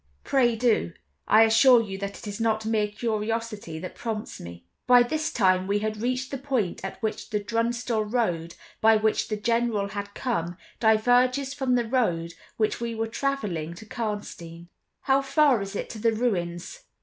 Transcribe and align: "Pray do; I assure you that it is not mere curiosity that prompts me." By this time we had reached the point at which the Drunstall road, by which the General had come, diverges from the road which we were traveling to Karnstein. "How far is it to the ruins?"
"Pray 0.23 0.55
do; 0.55 0.93
I 1.27 1.43
assure 1.43 1.79
you 1.79 1.99
that 1.99 2.17
it 2.17 2.25
is 2.25 2.41
not 2.41 2.65
mere 2.65 2.87
curiosity 2.87 3.77
that 3.77 3.93
prompts 3.93 4.39
me." 4.39 4.65
By 4.87 5.03
this 5.03 5.31
time 5.31 5.67
we 5.67 5.77
had 5.77 6.01
reached 6.01 6.31
the 6.31 6.39
point 6.39 6.83
at 6.83 6.99
which 7.03 7.29
the 7.29 7.39
Drunstall 7.39 8.05
road, 8.11 8.55
by 8.81 8.95
which 8.95 9.27
the 9.27 9.37
General 9.37 9.89
had 9.89 10.15
come, 10.15 10.57
diverges 10.79 11.53
from 11.53 11.75
the 11.75 11.85
road 11.87 12.33
which 12.57 12.81
we 12.81 12.95
were 12.95 13.05
traveling 13.05 13.75
to 13.75 13.85
Karnstein. 13.85 14.69
"How 15.01 15.21
far 15.21 15.61
is 15.61 15.75
it 15.75 15.87
to 15.91 15.99
the 15.99 16.13
ruins?" 16.13 16.79